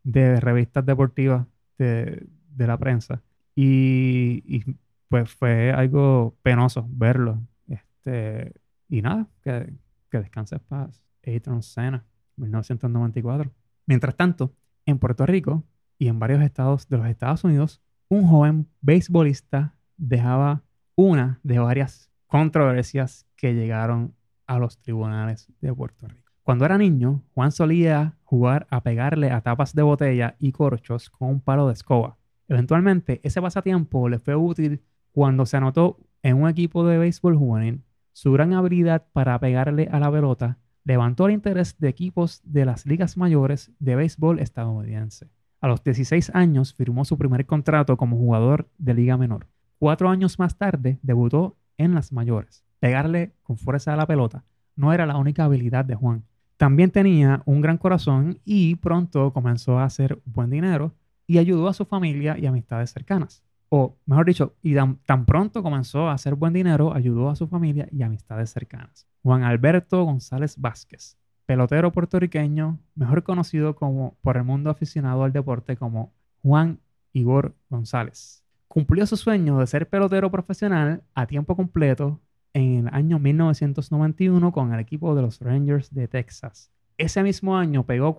de, 0.06 0.40
revistas 0.40 0.86
deportivas 0.86 1.48
de, 1.78 2.30
la 2.56 2.78
prensa. 2.78 3.22
Y, 3.54 4.64
pues 5.10 5.32
fue 5.32 5.74
algo 5.74 6.38
penoso 6.44 6.88
verlo. 6.90 7.42
Este, 7.68 8.54
y 8.88 9.02
nada, 9.02 9.28
que, 9.44 9.74
que 10.10 10.20
descanse 10.20 10.56
en 10.56 10.62
paz. 10.62 11.04
Ayrton 11.26 11.62
Senna, 11.62 12.06
1994. 12.38 13.52
Mientras 13.86 14.16
tanto, 14.16 14.54
en 14.86 14.98
Puerto 14.98 15.26
Rico 15.26 15.66
y 16.04 16.10
en 16.10 16.20
varios 16.20 16.42
estados 16.42 16.90
de 16.90 16.98
los 16.98 17.08
Estados 17.08 17.46
Unidos, 17.46 17.82
un 18.10 18.28
joven 18.28 18.68
beisbolista 18.82 19.74
dejaba 19.96 20.64
una 20.96 21.40
de 21.44 21.60
varias 21.60 22.12
controversias 22.28 23.26
que 23.38 23.54
llegaron 23.54 24.14
a 24.46 24.60
los 24.60 24.78
tribunales 24.80 25.48
de 25.62 25.74
Puerto 25.74 26.10
Rico. 26.10 26.30
Cuando 26.42 26.66
era 26.66 26.78
niño, 26.78 27.24
Juan 27.34 27.54
solía 27.54 28.18
jugar 28.26 28.68
a 28.70 28.84
pegarle 28.84 29.32
a 29.32 29.40
tapas 29.40 29.74
de 29.74 29.82
botella 29.82 30.36
y 30.40 30.52
corchos 30.52 31.10
con 31.10 31.30
un 31.30 31.40
palo 31.40 31.68
de 31.68 31.74
escoba. 31.74 32.18
Eventualmente, 32.50 33.22
ese 33.24 33.42
pasatiempo 33.42 34.10
le 34.10 34.20
fue 34.20 34.36
útil 34.36 34.82
cuando 35.14 35.46
se 35.46 35.56
anotó 35.56 36.02
en 36.22 36.42
un 36.42 36.50
equipo 36.50 36.86
de 36.86 36.98
béisbol 36.98 37.38
juvenil. 37.38 37.82
Su 38.12 38.34
gran 38.34 38.52
habilidad 38.52 39.06
para 39.14 39.40
pegarle 39.40 39.88
a 39.90 40.02
la 40.02 40.12
pelota 40.12 40.58
levantó 40.84 41.28
el 41.28 41.34
interés 41.36 41.78
de 41.80 41.88
equipos 41.88 42.42
de 42.44 42.66
las 42.66 42.86
ligas 42.86 43.16
mayores 43.16 43.72
de 43.80 43.96
béisbol 43.96 44.40
estadounidense. 44.40 45.30
A 45.64 45.70
los 45.70 45.82
16 45.82 46.32
años 46.36 46.74
firmó 46.74 47.06
su 47.06 47.18
primer 47.18 47.46
contrato 47.46 47.96
como 47.96 48.18
jugador 48.18 48.68
de 48.78 48.94
liga 48.94 49.16
menor. 49.16 49.48
Cuatro 49.80 50.10
años 50.10 50.38
más 50.38 50.58
tarde 50.58 51.00
debutó 51.02 51.56
en 51.78 51.96
las 51.96 52.12
mayores. 52.12 52.66
Pegarle 52.82 53.32
con 53.44 53.56
fuerza 53.56 53.94
a 53.94 53.96
la 53.96 54.06
pelota 54.06 54.44
no 54.76 54.92
era 54.92 55.06
la 55.06 55.16
única 55.16 55.46
habilidad 55.46 55.86
de 55.86 55.96
Juan. 55.96 56.26
También 56.58 56.92
tenía 56.92 57.44
un 57.46 57.62
gran 57.62 57.78
corazón 57.78 58.42
y 58.44 58.76
pronto 58.76 59.32
comenzó 59.32 59.80
a 59.80 59.86
hacer 59.86 60.22
buen 60.26 60.50
dinero 60.50 60.96
y 61.28 61.38
ayudó 61.38 61.70
a 61.70 61.74
su 61.74 61.86
familia 61.86 62.38
y 62.38 62.46
amistades 62.46 62.92
cercanas. 62.92 63.42
o 63.70 63.96
mejor 64.06 64.26
dicho, 64.26 64.56
y 64.62 64.76
tan, 64.76 65.26
pronto 65.26 65.64
comenzó 65.64 66.10
a 66.10 66.14
hacer 66.14 66.36
buen 66.36 66.52
dinero, 66.52 66.94
ayudó 66.94 67.30
a 67.30 67.38
su 67.38 67.48
familia 67.48 67.88
y 67.90 68.04
amistades 68.04 68.50
cercanas. 68.50 69.08
Juan 69.22 69.44
Alberto 69.44 70.04
González 70.04 70.58
Vázquez, 70.58 71.18
pelotero 71.46 71.92
puertorriqueño, 71.92 72.80
mejor 72.96 73.24
conocido 73.24 73.76
como, 73.76 74.16
por 74.22 74.38
el 74.38 74.44
mundo 74.44 74.70
aficionado 74.70 75.24
al 75.24 75.34
deporte 75.34 75.76
como 75.78 76.14
Juan 76.42 76.80
Igor 77.12 77.56
González. 77.70 78.44
Cumplió 78.68 79.06
su 79.06 79.18
sueño 79.18 79.60
de 79.60 79.68
ser 79.68 79.88
pelotero 79.88 80.32
profesional 80.32 81.04
a 81.14 81.28
tiempo 81.28 81.56
completo 81.56 82.20
en 82.54 82.88
el 82.88 82.94
año 82.94 83.20
1991 83.20 84.52
con 84.52 84.74
el 84.74 84.80
equipo 84.80 85.16
de 85.16 85.22
los 85.22 85.40
Rangers 85.42 85.94
de 85.94 86.08
Texas. 86.08 86.72
Ese 86.98 87.24
mismo 87.24 87.58
año 87.58 87.86
pegó 87.86 88.18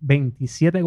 27 0.00 0.82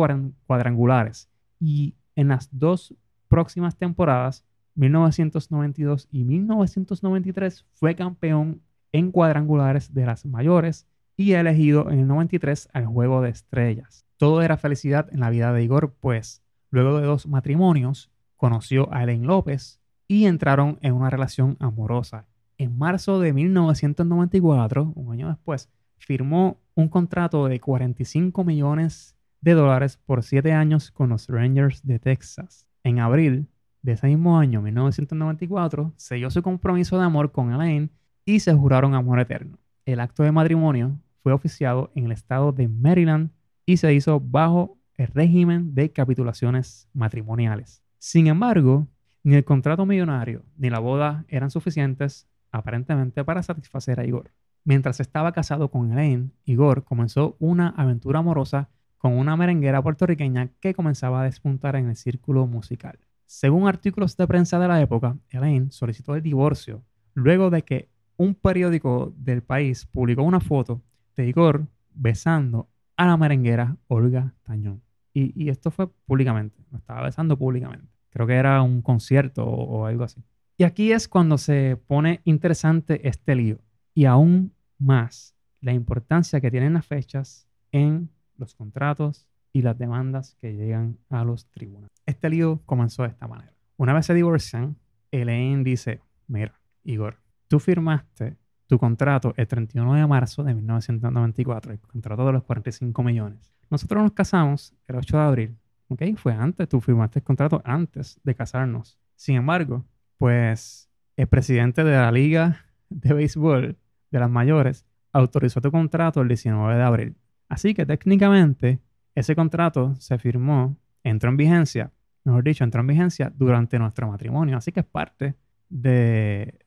cuadrangulares 0.47 1.29
y 1.59 1.95
en 2.15 2.29
las 2.29 2.49
dos 2.51 2.95
próximas 3.27 3.75
temporadas, 3.75 4.45
1992 4.75 6.07
y 6.11 6.23
1993, 6.23 7.65
fue 7.73 7.95
campeón 7.95 8.61
en 8.91 9.11
cuadrangulares 9.11 9.93
de 9.93 10.05
las 10.05 10.25
mayores 10.25 10.87
y 11.17 11.33
elegido 11.33 11.89
en 11.89 11.99
el 11.99 12.07
93 12.07 12.69
al 12.73 12.85
Juego 12.85 13.21
de 13.21 13.29
Estrellas. 13.29 14.05
Todo 14.17 14.41
era 14.41 14.57
felicidad 14.57 15.07
en 15.11 15.19
la 15.19 15.29
vida 15.29 15.51
de 15.53 15.63
Igor, 15.63 15.93
pues 15.99 16.41
luego 16.69 16.99
de 16.99 17.05
dos 17.05 17.27
matrimonios 17.27 18.11
conoció 18.35 18.93
a 18.93 19.03
Elaine 19.03 19.25
López 19.25 19.79
y 20.07 20.25
entraron 20.25 20.77
en 20.81 20.93
una 20.93 21.09
relación 21.09 21.57
amorosa. 21.59 22.27
En 22.57 22.77
marzo 22.77 23.19
de 23.19 23.33
1994, 23.33 24.93
un 24.95 25.13
año 25.13 25.27
después, 25.27 25.69
firmó 25.97 26.57
un 26.75 26.89
contrato 26.89 27.47
de 27.47 27.59
45 27.59 28.43
millones 28.43 29.15
de 29.41 29.53
dólares 29.53 29.97
por 30.05 30.23
7 30.23 30.53
años 30.53 30.91
con 30.91 31.09
los 31.09 31.27
Rangers 31.27 31.85
de 31.85 31.99
Texas. 31.99 32.67
En 32.83 32.99
abril 32.99 33.47
de 33.81 33.93
ese 33.93 34.07
mismo 34.07 34.37
año, 34.37 34.61
1994, 34.61 35.93
selló 35.97 36.31
su 36.31 36.41
compromiso 36.41 36.97
de 36.97 37.05
amor 37.05 37.31
con 37.31 37.53
Elaine 37.53 37.89
y 38.25 38.39
se 38.39 38.53
juraron 38.53 38.95
amor 38.95 39.19
eterno. 39.19 39.57
El 39.85 39.99
acto 39.99 40.23
de 40.23 40.31
matrimonio 40.31 40.97
fue 41.25 41.33
oficiado 41.33 41.91
en 41.95 42.05
el 42.05 42.11
estado 42.11 42.51
de 42.51 42.67
Maryland 42.67 43.31
y 43.65 43.77
se 43.77 43.91
hizo 43.95 44.19
bajo 44.19 44.77
el 44.93 45.07
régimen 45.07 45.73
de 45.73 45.91
capitulaciones 45.91 46.87
matrimoniales. 46.93 47.81
Sin 47.97 48.27
embargo, 48.27 48.87
ni 49.23 49.33
el 49.33 49.43
contrato 49.43 49.87
millonario 49.87 50.43
ni 50.55 50.69
la 50.69 50.77
boda 50.77 51.25
eran 51.27 51.49
suficientes 51.49 52.27
aparentemente 52.51 53.23
para 53.23 53.41
satisfacer 53.41 53.99
a 53.99 54.05
Igor. 54.05 54.29
Mientras 54.65 54.99
estaba 54.99 55.31
casado 55.31 55.71
con 55.71 55.91
Elaine, 55.91 56.29
Igor 56.45 56.83
comenzó 56.83 57.37
una 57.39 57.69
aventura 57.69 58.19
amorosa 58.19 58.69
con 58.99 59.13
una 59.13 59.35
merenguera 59.35 59.81
puertorriqueña 59.81 60.51
que 60.59 60.75
comenzaba 60.75 61.21
a 61.21 61.23
despuntar 61.23 61.75
en 61.75 61.89
el 61.89 61.95
círculo 61.95 62.45
musical. 62.45 62.99
Según 63.25 63.67
artículos 63.67 64.15
de 64.15 64.27
prensa 64.27 64.59
de 64.59 64.67
la 64.67 64.79
época, 64.79 65.17
Elaine 65.31 65.71
solicitó 65.71 66.13
el 66.13 66.21
divorcio 66.21 66.83
luego 67.15 67.49
de 67.49 67.63
que 67.63 67.89
un 68.15 68.35
periódico 68.35 69.11
del 69.17 69.41
país 69.41 69.87
publicó 69.87 70.21
una 70.21 70.39
foto 70.39 70.83
de 71.15 71.27
Igor 71.27 71.67
besando 71.93 72.69
a 72.97 73.05
la 73.05 73.17
merenguera 73.17 73.77
Olga 73.87 74.33
Tañón. 74.43 74.81
Y, 75.13 75.49
esto 75.49 75.71
fue 75.71 75.87
públicamente, 75.87 76.61
lo 76.71 76.77
estaba 76.77 77.03
besando 77.03 77.37
públicamente. 77.37 77.87
Creo 78.09 78.27
que 78.27 78.33
era 78.33 78.61
un 78.61 78.81
concierto 78.81 79.45
o, 79.45 79.79
o 79.79 79.85
algo 79.85 80.03
así. 80.03 80.21
Y 80.57 80.65
aquí 80.65 80.91
es 80.91 81.07
cuando 81.07 81.37
se 81.37 81.77
pone 81.87 82.19
interesante 82.25 83.07
este 83.07 83.35
lío. 83.35 83.59
Y 83.93 84.05
aún 84.05 84.53
más 84.77 85.33
la 85.61 85.71
importancia 85.71 86.41
que 86.41 86.51
tienen 86.51 86.73
las 86.73 86.85
fechas 86.85 87.47
en 87.71 88.09
los 88.37 88.55
contratos 88.55 89.25
y 89.53 89.61
las 89.61 89.77
demandas 89.77 90.35
que 90.35 90.53
llegan 90.53 90.97
a 91.09 91.23
los 91.23 91.49
tribunales. 91.49 91.95
Este 92.05 92.29
lío 92.29 92.61
comenzó 92.65 93.03
de 93.03 93.09
esta 93.09 93.25
manera. 93.25 93.53
Una 93.77 93.93
vez 93.93 94.05
se 94.05 94.13
divorcian, 94.13 94.75
Elaine 95.11 95.63
dice, 95.63 96.01
mira, 96.27 96.59
Igor, 96.83 97.19
tú 97.47 97.59
firmaste 97.59 98.35
tu 98.75 98.79
contrato 98.79 99.33
el 99.37 99.47
31 99.47 99.93
de 99.93 100.05
marzo 100.05 100.43
de 100.43 100.53
1994, 100.53 101.71
el 101.71 101.79
contrato 101.79 102.25
de 102.25 102.33
los 102.33 102.43
45 102.43 103.03
millones. 103.03 103.55
Nosotros 103.69 104.03
nos 104.03 104.11
casamos 104.11 104.73
el 104.87 104.97
8 104.97 105.17
de 105.17 105.23
abril, 105.23 105.57
¿ok? 105.87 106.01
Fue 106.17 106.33
antes, 106.33 106.67
tú 106.67 106.81
firmaste 106.81 107.19
el 107.19 107.23
contrato 107.23 107.61
antes 107.63 108.19
de 108.21 108.35
casarnos. 108.35 108.99
Sin 109.15 109.37
embargo, 109.37 109.85
pues 110.17 110.89
el 111.15 111.27
presidente 111.27 111.85
de 111.85 111.95
la 111.95 112.11
Liga 112.11 112.65
de 112.89 113.13
Béisbol 113.13 113.77
de 114.11 114.19
las 114.19 114.29
mayores 114.29 114.85
autorizó 115.13 115.61
tu 115.61 115.71
contrato 115.71 116.21
el 116.21 116.27
19 116.27 116.75
de 116.75 116.83
abril. 116.83 117.15
Así 117.47 117.73
que 117.73 117.85
técnicamente 117.85 118.81
ese 119.15 119.37
contrato 119.37 119.95
se 119.95 120.17
firmó, 120.17 120.75
entró 121.01 121.29
en 121.29 121.37
vigencia, 121.37 121.93
mejor 122.25 122.43
dicho, 122.43 122.65
entró 122.65 122.81
en 122.81 122.87
vigencia 122.87 123.31
durante 123.33 123.79
nuestro 123.79 124.09
matrimonio. 124.09 124.57
Así 124.57 124.73
que 124.73 124.81
es 124.81 124.85
parte 124.85 125.35
de, 125.69 126.59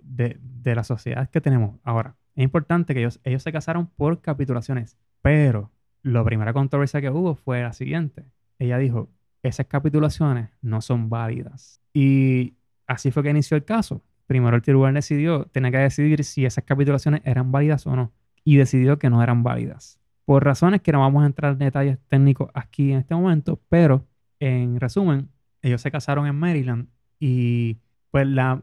la 0.75 0.85
sociedad 0.85 1.29
que 1.31 1.41
tenemos. 1.41 1.79
Ahora, 1.85 2.17
es 2.35 2.45
importante 2.45 2.95
que 2.95 3.01
ellos, 3.01 3.21
ellos 3.25 3.43
se 3.43 3.53
casaron 3.53 3.87
por 3.87 4.21
capitulaciones, 4.21 4.97
pero 5.23 5.71
la 6.03 6.25
primera 6.25 6.53
controversia 6.53 7.01
que 7.01 7.11
hubo 7.11 7.35
fue 7.35 7.63
la 7.63 7.73
siguiente. 7.73 8.25
Ella 8.59 8.79
dijo, 8.79 9.11
esas 9.43 9.67
capitulaciones 9.67 10.51
no 10.63 10.81
son 10.81 11.11
válidas. 11.11 11.81
Y 11.93 12.55
así 12.87 13.11
fue 13.11 13.23
que 13.23 13.31
inició 13.31 13.57
el 13.57 13.65
caso. 13.65 14.03
Primero 14.27 14.57
el 14.57 14.63
tribunal 14.63 14.95
decidió, 14.95 15.47
tenía 15.47 15.71
que 15.71 15.79
decidir 15.79 16.25
si 16.25 16.45
esas 16.45 16.65
capitulaciones 16.65 17.23
eran 17.25 17.51
válidas 17.51 17.87
o 17.87 17.97
no. 17.97 18.13
Y 18.45 18.57
decidió 18.57 18.99
que 18.99 19.11
no 19.11 19.23
eran 19.23 19.43
válidas 19.43 19.99
por 20.29 20.45
razones 20.45 20.83
que 20.83 20.93
no 20.93 21.01
vamos 21.01 21.23
a 21.23 21.27
entrar 21.27 21.53
en 21.55 21.59
detalles 21.61 21.99
técnicos 22.07 22.51
aquí 22.53 22.93
en 22.93 22.99
este 22.99 23.15
momento, 23.15 23.63
pero 23.71 24.07
en 24.39 24.79
resumen, 24.79 25.31
ellos 25.63 25.81
se 25.81 25.91
casaron 25.91 26.27
en 26.27 26.35
Maryland 26.35 26.89
y 27.19 27.79
pues 28.11 28.27
la, 28.27 28.61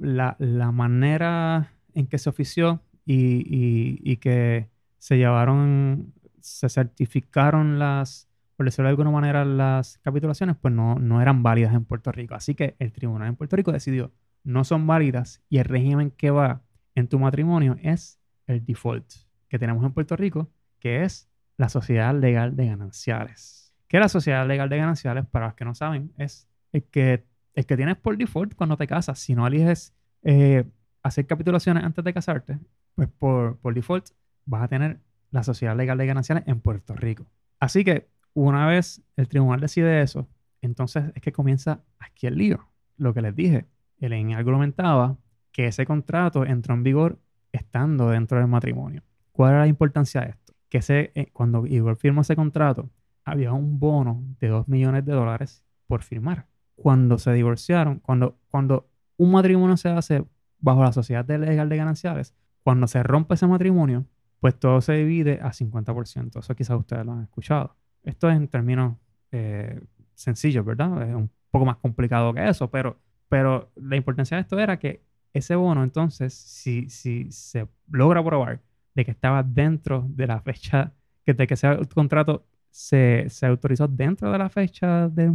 manera 0.71 1.73
en 1.95 2.07
que 2.07 2.17
se 2.19 2.29
ofició 2.29 2.81
y, 3.05 4.17
que 4.17 4.69
se 4.99 5.17
llevaron, 5.17 6.13
se 6.41 6.69
certificaron 6.69 7.79
las, 7.79 8.29
por 8.55 8.65
decirlo 8.65 8.87
de 8.87 8.91
alguna 8.91 9.11
manera, 9.11 9.45
las 9.45 9.97
capitulaciones, 9.99 10.55
pues 10.61 10.73
no, 10.73 10.95
no 10.95 11.21
eran 11.21 11.41
válidas 11.41 11.73
en 11.73 11.85
Puerto 11.85 12.11
Rico. 12.11 12.35
Así 12.35 12.53
que 12.53 12.75
el 12.79 12.91
tribunal 12.91 13.29
en 13.29 13.35
Puerto 13.35 13.55
Rico 13.55 13.71
decidió, 13.71 14.11
no 14.43 14.63
son 14.63 14.85
válidas 14.85 15.41
y 15.49 15.57
el 15.57 15.65
régimen 15.65 16.11
que 16.11 16.29
va 16.29 16.61
en 16.93 17.07
tu 17.07 17.17
matrimonio 17.19 17.77
es 17.81 18.19
el 18.47 18.63
default 18.63 19.05
que 19.49 19.59
tenemos 19.59 19.83
en 19.83 19.91
Puerto 19.91 20.15
Rico, 20.15 20.49
que 20.79 21.03
es 21.03 21.29
la 21.57 21.69
sociedad 21.69 22.13
legal 22.13 22.55
de 22.55 22.67
gananciales. 22.67 23.73
¿Qué 23.87 23.97
es 23.97 24.01
la 24.01 24.09
sociedad 24.09 24.47
legal 24.47 24.69
de 24.69 24.77
gananciales? 24.77 25.25
Para 25.25 25.47
los 25.47 25.55
que 25.55 25.65
no 25.65 25.73
saben, 25.75 26.11
es 26.17 26.47
el 26.71 26.83
que, 26.83 27.25
el 27.53 27.65
que 27.65 27.77
tienes 27.77 27.97
por 27.97 28.17
default 28.17 28.55
cuando 28.55 28.77
te 28.77 28.87
casas. 28.87 29.19
Si 29.19 29.35
no 29.35 29.47
eliges 29.47 29.93
eh, 30.23 30.65
hacer 31.07 31.27
capitulaciones 31.27 31.83
antes 31.83 32.03
de 32.03 32.13
casarte, 32.13 32.59
pues 32.95 33.07
por, 33.09 33.57
por 33.57 33.73
default 33.73 34.07
vas 34.45 34.63
a 34.63 34.67
tener 34.67 34.99
la 35.31 35.43
sociedad 35.43 35.75
legal 35.75 35.97
de 35.97 36.05
gananciales 36.05 36.43
en 36.47 36.59
Puerto 36.59 36.95
Rico. 36.95 37.25
Así 37.59 37.83
que 37.83 38.07
una 38.33 38.67
vez 38.67 39.01
el 39.15 39.27
tribunal 39.27 39.59
decide 39.59 40.01
eso, 40.01 40.27
entonces 40.61 41.05
es 41.13 41.21
que 41.21 41.31
comienza 41.31 41.83
aquí 41.99 42.27
el 42.27 42.37
lío. 42.37 42.67
Lo 42.97 43.13
que 43.13 43.21
les 43.21 43.35
dije, 43.35 43.65
el 43.99 44.13
argumentaba 44.33 45.17
que 45.51 45.67
ese 45.67 45.85
contrato 45.85 46.45
entró 46.45 46.73
en 46.73 46.83
vigor 46.83 47.19
estando 47.51 48.09
dentro 48.09 48.39
del 48.39 48.47
matrimonio. 48.47 49.03
¿Cuál 49.31 49.51
era 49.51 49.61
la 49.61 49.67
importancia 49.67 50.21
de 50.21 50.29
esto? 50.29 50.45
que 50.69 51.11
eh, 51.15 51.29
cuando 51.31 51.65
Igor 51.65 51.95
firmó 51.95 52.21
ese 52.21 52.35
contrato, 52.35 52.89
había 53.23 53.53
un 53.53 53.79
bono 53.79 54.23
de 54.39 54.49
2 54.49 54.67
millones 54.67 55.05
de 55.05 55.13
dólares 55.13 55.63
por 55.87 56.03
firmar. 56.03 56.47
Cuando 56.75 57.17
se 57.17 57.31
divorciaron, 57.33 57.99
cuando, 57.99 58.37
cuando 58.49 58.89
un 59.17 59.31
matrimonio 59.31 59.77
se 59.77 59.89
hace 59.89 60.25
bajo 60.65 60.83
la 60.83 60.91
sociedad 60.91 61.25
legal 61.27 61.69
de 61.69 61.77
gananciales, 61.77 62.33
cuando 62.63 62.87
se 62.87 63.03
rompe 63.03 63.35
ese 63.35 63.45
matrimonio, 63.45 64.05
pues 64.39 64.59
todo 64.59 64.81
se 64.81 64.93
divide 64.93 65.39
a 65.41 65.51
50%. 65.51 66.39
Eso 66.39 66.55
quizás 66.55 66.79
ustedes 66.79 67.05
lo 67.05 67.13
han 67.13 67.21
escuchado. 67.21 67.75
Esto 68.03 68.29
es 68.29 68.35
en 68.35 68.47
términos 68.47 68.97
eh, 69.31 69.79
sencillos, 70.15 70.65
¿verdad? 70.65 71.07
Es 71.07 71.15
un 71.15 71.29
poco 71.51 71.65
más 71.65 71.77
complicado 71.77 72.33
que 72.33 72.49
eso, 72.49 72.69
pero, 72.71 72.99
pero 73.29 73.71
la 73.75 73.95
importancia 73.95 74.37
de 74.37 74.41
esto 74.41 74.59
era 74.59 74.79
que 74.79 75.03
ese 75.33 75.55
bono, 75.55 75.83
entonces, 75.83 76.33
si, 76.33 76.89
si 76.89 77.31
se 77.31 77.67
logra 77.91 78.23
probar 78.23 78.61
de 78.95 79.05
que 79.05 79.11
estaba 79.11 79.43
dentro 79.43 80.05
de 80.09 80.25
la 80.25 80.41
fecha, 80.41 80.93
que 81.23 81.35
de 81.35 81.45
que 81.45 81.53
ese 81.53 81.77
contrato 81.93 82.47
se, 82.71 83.27
autorizó 83.43 83.87
dentro 83.87 84.31
de 84.31 84.37
la 84.39 84.49
fecha 84.49 85.09
de 85.09 85.31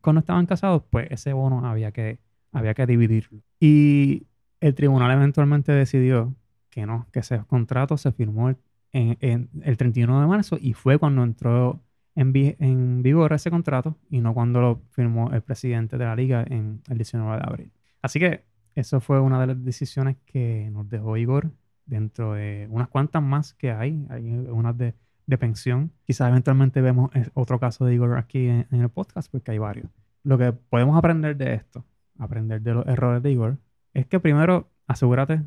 cuando 0.00 0.20
estaban 0.20 0.46
casados, 0.46 0.82
pues 0.88 1.08
ese 1.10 1.34
bono 1.34 1.66
había 1.66 1.92
que, 1.92 2.20
había 2.52 2.72
que 2.72 2.86
dividirlo. 2.86 3.42
Y 3.60 4.26
el 4.62 4.74
tribunal 4.74 5.10
eventualmente 5.10 5.72
decidió 5.72 6.34
que 6.70 6.86
no, 6.86 7.06
que 7.12 7.20
ese 7.20 7.40
contrato 7.46 7.96
se 7.98 8.12
firmó 8.12 8.54
en, 8.92 9.48
el 9.62 9.76
31 9.76 10.20
de 10.20 10.26
marzo 10.26 10.56
y 10.60 10.72
fue 10.72 10.98
cuando 10.98 11.22
entró 11.24 11.82
en, 12.14 12.32
en, 12.34 13.02
vigor 13.02 13.32
ese 13.32 13.50
contrato 13.50 13.98
y 14.08 14.20
no 14.20 14.34
cuando 14.34 14.60
lo 14.60 14.82
firmó 14.90 15.32
el 15.32 15.42
presidente 15.42 15.98
de 15.98 16.04
la 16.04 16.14
liga 16.14 16.44
en 16.48 16.80
el 16.88 16.96
19 16.96 17.36
de 17.36 17.42
abril. 17.44 17.72
Así 18.02 18.20
que 18.20 18.44
eso 18.74 19.00
fue 19.00 19.20
una 19.20 19.40
de 19.40 19.48
las 19.48 19.64
decisiones 19.64 20.16
que 20.24 20.70
nos 20.72 20.88
dejó 20.88 21.16
Igor 21.16 21.50
dentro 21.84 22.34
de 22.34 22.68
unas 22.70 22.88
cuantas 22.88 23.22
más 23.22 23.54
que 23.54 23.72
hay, 23.72 24.06
hay 24.10 24.30
unas 24.30 24.78
de, 24.78 24.94
pensión. 25.38 25.90
Quizás 26.04 26.28
eventualmente 26.28 26.82
vemos 26.82 27.10
otro 27.32 27.58
caso 27.58 27.86
de 27.86 27.94
Igor 27.94 28.18
aquí 28.18 28.46
en, 28.48 28.66
el 28.70 28.90
podcast, 28.90 29.32
porque 29.32 29.50
hay 29.50 29.58
varios. 29.58 29.90
Lo 30.24 30.36
que 30.36 30.52
podemos 30.52 30.96
aprender 30.96 31.36
de 31.36 31.54
esto 31.54 31.84
aprender 32.18 32.60
de 32.62 32.74
los 32.74 32.86
errores 32.86 33.22
de 33.22 33.32
Igor, 33.32 33.58
es 33.94 34.06
que 34.06 34.20
primero 34.20 34.70
asegúrate 34.86 35.42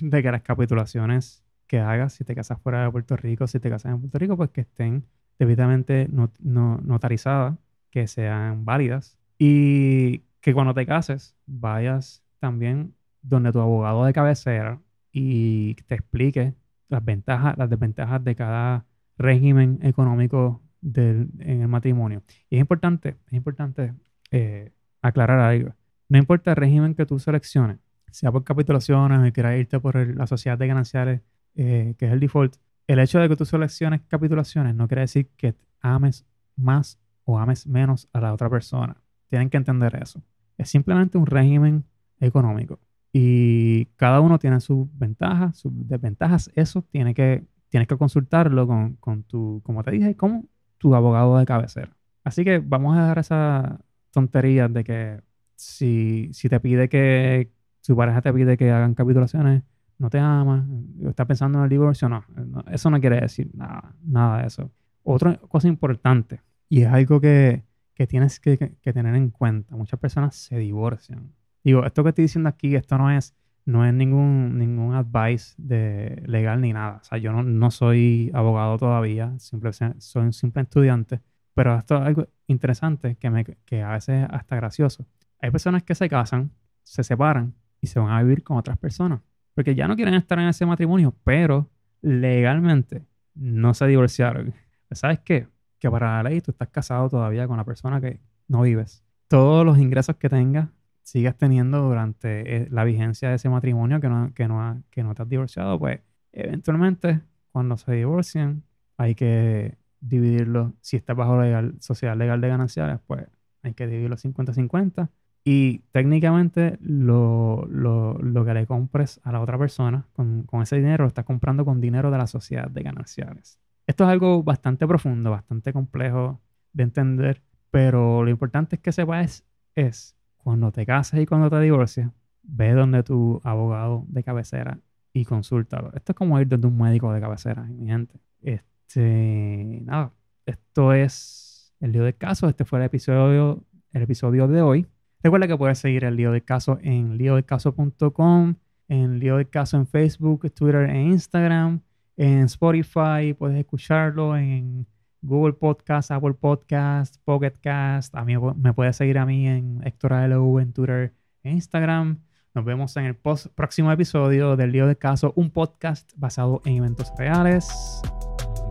de, 0.00 0.22
que 0.22 0.32
las 0.32 0.42
capitulaciones 0.42 1.44
que 1.66 1.80
hagas, 1.80 2.14
si 2.14 2.24
te 2.24 2.34
casas 2.34 2.60
fuera 2.60 2.84
de 2.84 2.90
Puerto 2.90 3.16
Rico, 3.16 3.46
si 3.46 3.60
te 3.60 3.70
casas 3.70 3.92
en 3.92 4.00
Puerto 4.00 4.18
Rico, 4.18 4.36
pues 4.36 4.50
que 4.50 4.62
estén 4.62 5.06
debidamente 5.38 6.08
notarizadas, 6.40 7.56
que 7.90 8.06
sean 8.06 8.64
válidas 8.64 9.18
y 9.38 10.18
que 10.40 10.52
cuando 10.52 10.74
te 10.74 10.86
cases 10.86 11.34
vayas 11.46 12.22
también 12.38 12.94
donde 13.22 13.52
tu 13.52 13.60
abogado 13.60 14.04
de 14.04 14.12
cabecera 14.12 14.80
y 15.12 15.74
te 15.86 15.94
explique 15.94 16.54
las 16.88 17.04
ventajas, 17.04 17.56
las 17.56 17.70
desventajas 17.70 18.22
de 18.24 18.34
cada 18.34 18.84
régimen 19.16 19.78
económico 19.82 20.62
del, 20.80 21.28
en 21.38 21.62
el 21.62 21.68
matrimonio. 21.68 22.22
Y 22.48 22.56
es 22.56 22.60
importante, 22.60 23.16
es 23.26 23.32
importante 23.32 23.94
eh, 24.30 24.72
aclarar 25.02 25.38
algo. 25.38 25.74
No 26.08 26.18
importa 26.18 26.50
el 26.50 26.56
régimen 26.56 26.94
que 26.94 27.06
tú 27.06 27.18
selecciones, 27.18 27.78
sea 28.12 28.32
por 28.32 28.44
capitulaciones 28.44 29.28
o 29.28 29.32
quieras 29.32 29.58
irte 29.58 29.80
por 29.80 29.96
la 30.16 30.26
sociedad 30.26 30.58
de 30.58 30.66
gananciales, 30.66 31.20
eh, 31.54 31.94
que 31.98 32.06
es 32.06 32.12
el 32.12 32.20
default, 32.20 32.56
el 32.86 32.98
hecho 32.98 33.18
de 33.18 33.28
que 33.28 33.36
tú 33.36 33.44
selecciones 33.44 34.00
capitulaciones 34.08 34.74
no 34.74 34.88
quiere 34.88 35.02
decir 35.02 35.28
que 35.36 35.54
ames 35.80 36.26
más 36.56 36.98
o 37.24 37.38
ames 37.38 37.66
menos 37.66 38.08
a 38.12 38.20
la 38.20 38.32
otra 38.32 38.50
persona. 38.50 38.96
Tienen 39.28 39.48
que 39.48 39.56
entender 39.56 39.96
eso. 40.02 40.22
Es 40.58 40.68
simplemente 40.70 41.16
un 41.16 41.26
régimen 41.26 41.84
económico. 42.18 42.80
Y 43.12 43.86
cada 43.96 44.20
uno 44.20 44.38
tiene 44.38 44.60
sus 44.60 44.86
ventajas, 44.98 45.56
sus 45.56 45.72
desventajas. 45.88 46.50
Eso 46.54 46.82
tiene 46.82 47.14
que, 47.14 47.44
tienes 47.68 47.88
que 47.88 47.96
consultarlo 47.96 48.66
con, 48.66 48.94
con 48.96 49.22
tu, 49.22 49.60
como 49.64 49.82
te 49.82 49.92
dije, 49.92 50.16
como 50.16 50.44
tu 50.78 50.94
abogado 50.94 51.38
de 51.38 51.46
cabecera. 51.46 51.96
Así 52.24 52.44
que 52.44 52.58
vamos 52.58 52.96
a 52.96 53.02
dejar 53.02 53.18
esa 53.18 53.80
tontería 54.10 54.68
de 54.68 54.84
que 54.84 55.20
si, 55.56 56.30
si 56.32 56.48
te 56.48 56.60
pide 56.60 56.88
que, 56.88 57.50
su 57.80 57.96
pareja 57.96 58.20
te 58.22 58.32
pide 58.32 58.56
que 58.56 58.70
hagan 58.70 58.94
capitulaciones, 58.94 59.62
no 59.98 60.08
te 60.10 60.18
ama, 60.18 60.66
está 61.06 61.26
pensando 61.26 61.58
en 61.58 61.64
el 61.64 61.70
divorcio, 61.70 62.08
no, 62.08 62.24
eso 62.70 62.90
no 62.90 63.00
quiere 63.00 63.20
decir 63.20 63.50
nada, 63.54 63.94
nada 64.02 64.40
de 64.40 64.46
eso. 64.46 64.70
Otra 65.02 65.36
cosa 65.36 65.68
importante, 65.68 66.40
y 66.68 66.82
es 66.82 66.88
algo 66.88 67.20
que, 67.20 67.64
que 67.94 68.06
tienes 68.06 68.40
que, 68.40 68.56
tener 68.56 69.14
en 69.14 69.30
cuenta, 69.30 69.76
muchas 69.76 70.00
personas 70.00 70.34
se 70.34 70.56
divorcian 70.56 71.32
Digo, 71.62 71.84
esto 71.84 72.02
que 72.02 72.08
estoy 72.08 72.22
diciendo 72.22 72.48
aquí, 72.48 72.74
esto 72.74 72.96
no 72.96 73.10
es, 73.10 73.34
no 73.66 73.84
es 73.84 73.92
ningún, 73.92 74.56
ningún 74.56 74.94
advice 74.94 75.54
de 75.58 76.22
legal 76.26 76.62
ni 76.62 76.72
nada. 76.72 77.00
O 77.02 77.04
sea, 77.04 77.18
yo 77.18 77.32
no, 77.32 77.42
no 77.42 77.70
soy 77.70 78.30
abogado 78.32 78.78
todavía, 78.78 79.38
simple, 79.38 79.70
soy 79.72 80.22
un 80.22 80.32
simple 80.32 80.62
estudiante. 80.62 81.20
Pero 81.52 81.76
esto 81.76 81.96
es 81.96 82.02
algo 82.02 82.26
interesante 82.46 83.16
que, 83.16 83.28
me, 83.28 83.44
que 83.44 83.82
a 83.82 83.90
veces 83.90 84.26
hasta 84.30 84.56
gracioso. 84.56 85.06
Hay 85.40 85.50
personas 85.50 85.82
que 85.82 85.94
se 85.94 86.08
casan, 86.08 86.52
se 86.82 87.04
separan 87.04 87.54
y 87.80 87.86
se 87.86 87.98
van 87.98 88.10
a 88.10 88.22
vivir 88.22 88.42
con 88.42 88.56
otras 88.56 88.78
personas. 88.78 89.20
Porque 89.54 89.74
ya 89.74 89.88
no 89.88 89.96
quieren 89.96 90.14
estar 90.14 90.38
en 90.38 90.48
ese 90.48 90.66
matrimonio, 90.66 91.14
pero 91.24 91.70
legalmente 92.02 93.04
no 93.34 93.74
se 93.74 93.86
divorciaron. 93.86 94.54
¿Sabes 94.90 95.20
qué? 95.20 95.48
Que 95.78 95.90
para 95.90 96.22
la 96.22 96.30
ley 96.30 96.40
tú 96.40 96.50
estás 96.50 96.68
casado 96.68 97.08
todavía 97.08 97.46
con 97.46 97.56
la 97.56 97.64
persona 97.64 98.00
que 98.00 98.20
no 98.48 98.62
vives. 98.62 99.04
Todos 99.28 99.64
los 99.64 99.78
ingresos 99.78 100.16
que 100.16 100.28
tengas 100.28 100.68
sigas 101.02 101.36
teniendo 101.36 101.82
durante 101.82 102.56
eh, 102.56 102.68
la 102.70 102.84
vigencia 102.84 103.30
de 103.30 103.36
ese 103.36 103.48
matrimonio 103.48 104.00
que 104.00 104.08
no, 104.08 104.32
que 104.34 104.46
no, 104.46 104.82
que 104.90 105.02
no 105.02 105.14
te 105.14 105.22
has 105.22 105.28
divorciado, 105.28 105.78
pues 105.78 106.00
eventualmente 106.32 107.20
cuando 107.50 107.76
se 107.76 107.92
divorcien 107.92 108.64
hay 108.96 109.14
que 109.14 109.76
dividirlo, 110.00 110.74
si 110.80 110.96
está 110.96 111.14
bajo 111.14 111.42
la 111.42 111.72
sociedad 111.80 112.16
legal 112.16 112.40
de 112.40 112.48
gananciales, 112.48 113.00
pues 113.06 113.26
hay 113.62 113.74
que 113.74 113.86
dividirlo 113.86 114.16
50-50 114.16 115.08
y 115.44 115.78
técnicamente 115.92 116.78
lo, 116.80 117.66
lo, 117.70 118.14
lo, 118.18 118.44
que 118.44 118.54
le 118.54 118.66
compres 118.66 119.20
a 119.24 119.32
la 119.32 119.40
otra 119.40 119.58
persona 119.58 120.06
con, 120.12 120.42
con, 120.42 120.62
ese 120.62 120.76
dinero 120.76 121.04
lo 121.04 121.08
estás 121.08 121.24
comprando 121.24 121.64
con 121.64 121.80
dinero 121.80 122.10
de 122.10 122.18
la 122.18 122.26
sociedad 122.26 122.68
de 122.68 122.82
gananciales. 122.82 123.58
Esto 123.86 124.04
es 124.04 124.10
algo 124.10 124.42
bastante 124.42 124.86
profundo, 124.86 125.30
bastante 125.30 125.72
complejo 125.72 126.40
de 126.72 126.82
entender, 126.82 127.42
pero 127.70 128.22
lo 128.22 128.30
importante 128.30 128.76
es 128.76 128.82
que 128.82 128.92
sepas 128.92 129.44
es 129.74 130.16
cuando 130.36 130.72
te 130.72 130.86
cases 130.86 131.20
y 131.20 131.26
cuando 131.26 131.50
te 131.50 131.60
divorcies, 131.60 132.08
ve 132.42 132.72
donde 132.72 133.02
tu 133.02 133.40
abogado 133.44 134.04
de 134.08 134.22
cabecera 134.22 134.78
y 135.12 135.24
consúltalo. 135.24 135.92
Esto 135.94 136.12
es 136.12 136.16
como 136.16 136.40
ir 136.40 136.48
donde 136.48 136.66
un 136.66 136.78
médico 136.78 137.12
de 137.12 137.20
cabecera, 137.20 137.62
mi 137.64 137.86
gente. 137.86 138.20
Este, 138.42 139.80
nada, 139.84 140.12
esto 140.46 140.92
es 140.92 141.74
el 141.80 141.92
lío 141.92 142.04
del 142.04 142.16
caso. 142.16 142.48
Este 142.48 142.64
fue 142.64 142.78
el 142.78 142.86
episodio, 142.86 143.64
el 143.92 144.02
episodio 144.02 144.48
de 144.48 144.62
hoy. 144.62 144.86
Recuerda 145.22 145.46
que 145.46 145.56
puedes 145.56 145.78
seguir 145.78 146.04
el 146.04 146.16
lío 146.16 146.32
del 146.32 146.44
caso 146.44 146.78
en 146.82 147.18
líodelcaso.com, 147.18 148.54
en 148.88 149.18
lío 149.18 149.36
del 149.36 149.48
caso 149.50 149.76
en 149.76 149.86
Facebook, 149.86 150.50
Twitter 150.52 150.88
e 150.88 151.02
Instagram, 151.02 151.80
en 152.16 152.44
Spotify, 152.44 153.34
puedes 153.38 153.58
escucharlo 153.58 154.36
en 154.36 154.86
Google 155.22 155.54
Podcast, 155.54 156.10
Apple 156.10 156.34
Podcast, 156.34 157.16
Pocket 157.24 157.54
Cast. 157.60 158.14
A 158.14 158.24
mí 158.24 158.34
me 158.56 158.72
puedes 158.72 158.96
seguir 158.96 159.18
a 159.18 159.26
mí 159.26 159.46
en 159.46 159.80
Héctor 159.84 160.12
ALU 160.14 160.58
en 160.58 160.72
Twitter 160.72 161.14
e 161.42 161.50
Instagram. 161.50 162.20
Nos 162.54 162.64
vemos 162.64 162.96
en 162.96 163.04
el 163.04 163.14
próximo 163.14 163.92
episodio 163.92 164.56
del 164.56 164.72
Lío 164.72 164.86
de 164.86 164.96
Caso, 164.96 165.32
un 165.36 165.50
podcast 165.50 166.12
basado 166.16 166.62
en 166.64 166.76
eventos 166.78 167.12
reales. 167.16 168.02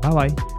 Bye 0.02 0.12
bye. 0.14 0.59